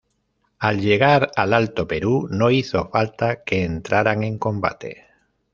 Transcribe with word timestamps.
Al 0.57 0.79
llegar 0.81 1.29
al 1.35 1.53
Alto 1.53 1.87
Perú, 1.87 2.27
no 2.31 2.49
hizo 2.49 2.89
falta 2.89 3.43
que 3.43 3.63
entraran 3.63 4.23
en 4.23 4.39
combate. 4.39 5.05